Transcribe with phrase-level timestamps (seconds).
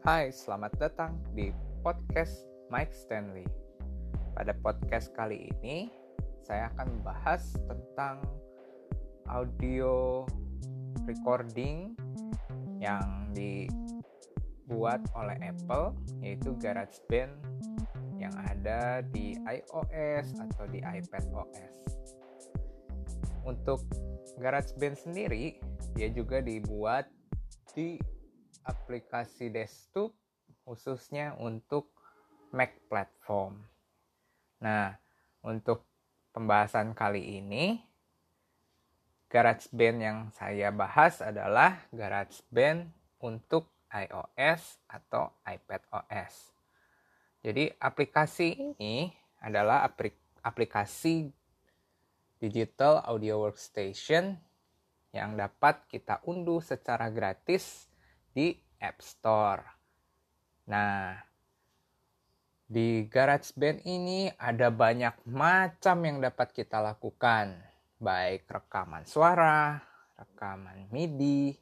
[0.00, 1.52] Hai, selamat datang di
[1.84, 3.44] podcast Mike Stanley.
[4.32, 5.92] Pada podcast kali ini,
[6.40, 8.24] saya akan membahas tentang
[9.28, 10.24] audio
[11.04, 11.92] recording
[12.80, 15.92] yang dibuat oleh Apple,
[16.24, 17.36] yaitu GarageBand
[18.16, 21.76] yang ada di iOS atau di iPad OS.
[23.44, 23.84] Untuk
[24.40, 25.60] GarageBand sendiri,
[25.92, 27.04] dia juga dibuat
[27.76, 28.00] di
[28.70, 30.14] aplikasi desktop
[30.62, 31.90] khususnya untuk
[32.54, 33.58] Mac platform.
[34.62, 34.94] Nah,
[35.42, 35.86] untuk
[36.30, 37.78] pembahasan kali ini
[39.30, 42.90] GarageBand yang saya bahas adalah GarageBand
[43.22, 46.50] untuk iOS atau iPad OS.
[47.42, 49.86] Jadi aplikasi ini adalah
[50.42, 51.30] aplikasi
[52.42, 54.34] digital audio workstation
[55.10, 57.89] yang dapat kita unduh secara gratis
[58.30, 59.64] di App Store.
[60.70, 61.18] Nah,
[62.70, 67.58] di GarageBand ini ada banyak macam yang dapat kita lakukan,
[67.98, 69.82] baik rekaman suara,
[70.14, 71.58] rekaman MIDI,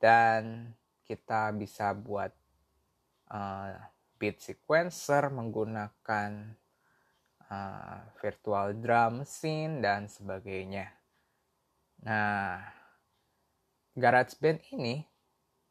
[0.00, 0.72] dan
[1.04, 2.32] kita bisa buat
[3.28, 3.76] uh,
[4.16, 6.56] beat sequencer menggunakan
[7.52, 10.88] uh, virtual drum scene dan sebagainya.
[12.08, 12.64] Nah,
[13.92, 15.15] GarageBand ini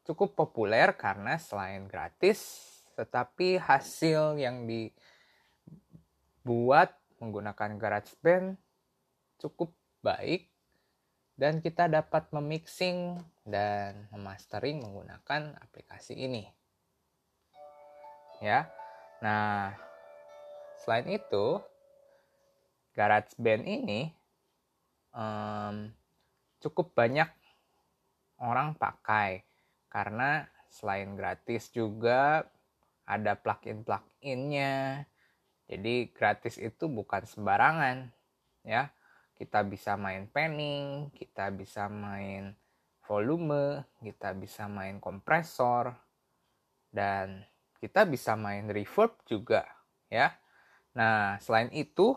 [0.06, 2.62] cukup populer karena selain gratis,
[2.94, 4.64] tetapi hasil yang
[6.42, 8.54] dibuat menggunakan GarageBand
[9.42, 10.46] cukup baik
[11.36, 16.48] dan kita dapat memixing dan memastering menggunakan aplikasi ini.
[18.40, 18.70] Ya.
[19.20, 19.76] Nah,
[20.80, 21.60] selain itu
[22.96, 24.14] GarageBand ini
[25.12, 25.92] um,
[26.64, 27.28] cukup banyak
[28.40, 29.44] orang pakai
[29.96, 32.44] karena selain gratis juga
[33.08, 35.08] ada plugin-pluginnya.
[35.64, 38.12] Jadi gratis itu bukan sembarangan
[38.60, 38.92] ya.
[39.32, 42.52] Kita bisa main panning, kita bisa main
[43.08, 45.96] volume, kita bisa main kompresor
[46.92, 47.40] dan
[47.80, 49.64] kita bisa main reverb juga
[50.12, 50.36] ya.
[50.92, 52.12] Nah, selain itu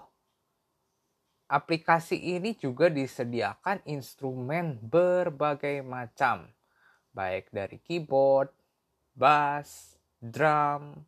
[1.48, 6.59] aplikasi ini juga disediakan instrumen berbagai macam
[7.12, 8.54] baik dari keyboard,
[9.16, 11.06] bass, drum,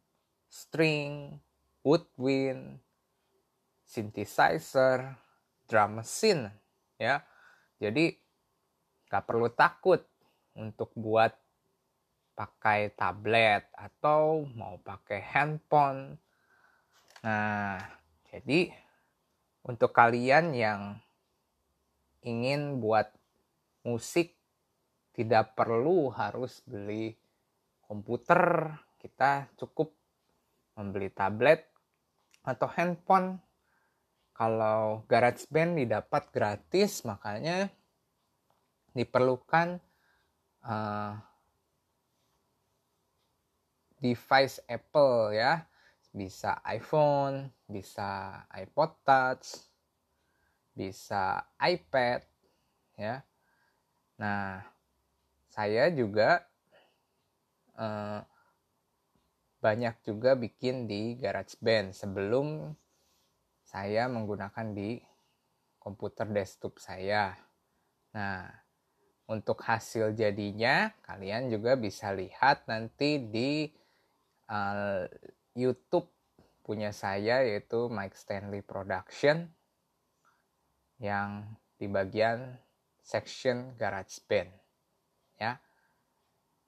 [0.51, 1.39] string,
[1.85, 2.79] woodwind,
[3.85, 5.15] synthesizer,
[5.67, 6.51] drum machine,
[6.99, 7.23] ya.
[7.81, 8.13] Jadi
[9.11, 10.03] nggak perlu takut
[10.55, 11.35] untuk buat
[12.31, 16.17] pakai tablet atau mau pakai handphone.
[17.21, 17.77] Nah,
[18.31, 18.73] jadi
[19.61, 20.97] untuk kalian yang
[22.25, 23.13] ingin buat
[23.85, 24.40] musik
[25.11, 27.11] tidak perlu harus beli
[27.83, 28.71] komputer.
[28.95, 29.91] Kita cukup
[30.77, 31.67] membeli tablet
[32.47, 33.39] atau handphone.
[34.31, 37.69] Kalau GarageBand didapat gratis makanya
[38.95, 39.77] diperlukan
[40.65, 41.13] uh,
[44.01, 45.61] device Apple ya.
[46.11, 49.71] Bisa iPhone bisa iPod Touch
[50.75, 52.23] bisa iPad
[52.95, 53.23] ya.
[54.19, 54.63] Nah
[55.51, 56.47] saya juga
[57.75, 58.23] uh,
[59.59, 62.71] banyak juga bikin di GarageBand sebelum
[63.67, 64.97] saya menggunakan di
[65.75, 67.35] komputer desktop saya.
[68.15, 68.47] Nah,
[69.27, 73.67] untuk hasil jadinya kalian juga bisa lihat nanti di
[74.47, 75.03] uh,
[75.55, 76.07] YouTube
[76.63, 79.51] punya saya yaitu Mike Stanley Production
[81.03, 81.43] yang
[81.75, 82.55] di bagian
[83.03, 84.60] section GarageBand
[85.41, 85.57] ya.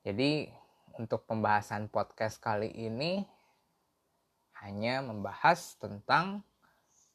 [0.02, 0.50] Jadi
[0.98, 3.22] untuk pembahasan podcast kali ini
[4.66, 6.42] hanya membahas tentang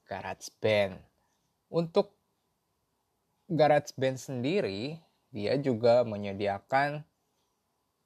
[0.06, 1.02] GarageBand.
[1.68, 2.14] Untuk
[3.50, 5.02] GarageBand sendiri,
[5.34, 7.02] dia juga menyediakan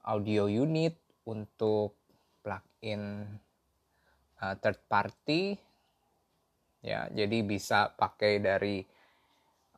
[0.02, 1.94] audio unit untuk
[2.42, 3.22] plugin
[4.42, 5.54] uh, third party
[6.82, 8.82] ya jadi bisa pakai dari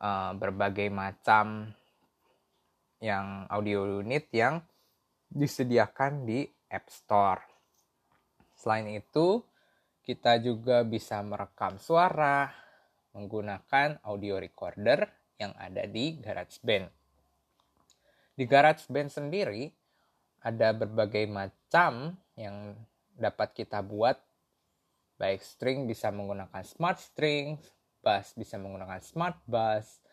[0.01, 1.69] uh, berbagai macam
[3.05, 4.65] yang audio unit yang
[5.29, 7.45] disediakan di App Store.
[8.57, 9.45] Selain itu,
[10.01, 12.49] kita juga bisa merekam suara
[13.13, 15.05] menggunakan audio recorder
[15.37, 16.85] yang ada di GarageBand.
[18.35, 19.69] Di GarageBand sendiri
[20.41, 22.73] ada berbagai macam yang
[23.15, 24.19] dapat kita buat
[25.15, 27.55] baik string bisa menggunakan smart string,
[28.03, 30.03] bass bisa menggunakan smart bass,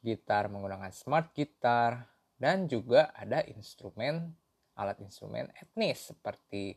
[0.00, 4.34] gitar menggunakan smart gitar, dan juga ada instrumen
[4.74, 6.74] alat instrumen etnis seperti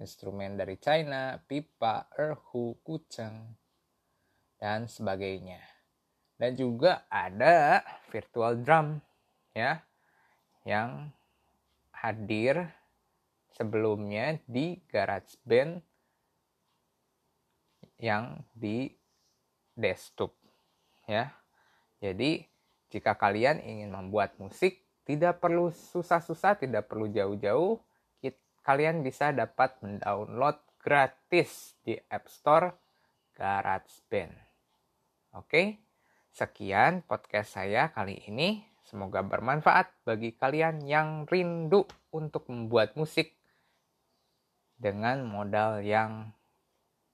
[0.00, 3.52] instrumen dari China, pipa, erhu, kuceng,
[4.56, 5.60] dan sebagainya.
[6.40, 8.96] Dan juga ada virtual drum
[9.52, 9.84] ya
[10.64, 11.12] yang
[11.92, 12.64] hadir
[13.52, 15.84] sebelumnya di GarageBand
[18.00, 18.88] yang di
[19.76, 20.32] desktop
[21.04, 21.28] ya.
[22.00, 22.40] Jadi
[22.88, 24.80] jika kalian ingin membuat musik
[25.10, 27.82] tidak perlu susah-susah, tidak perlu jauh-jauh,
[28.70, 32.70] kalian bisa dapat mendownload gratis di App Store
[33.34, 34.30] GarageBand.
[35.34, 35.82] Oke,
[36.30, 38.62] sekian podcast saya kali ini.
[38.86, 41.82] Semoga bermanfaat bagi kalian yang rindu
[42.14, 43.34] untuk membuat musik
[44.78, 46.30] dengan modal yang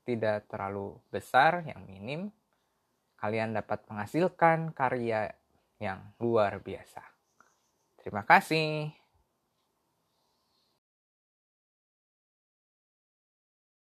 [0.04, 2.28] tidak terlalu besar, yang minim.
[3.16, 5.32] Kalian dapat menghasilkan karya
[5.80, 7.15] yang luar biasa.
[8.06, 8.94] Terima kasih.